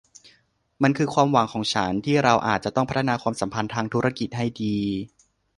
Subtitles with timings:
[0.83, 4.77] มันคือความหวังของฉันที่เราอาจจะต้องพัฒนาความสัมพันธ์ทางธุรกิจให้ดี